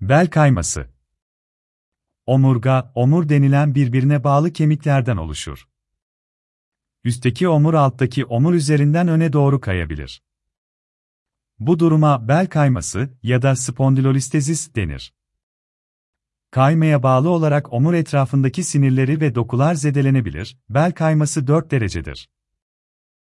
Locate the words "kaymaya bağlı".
16.50-17.30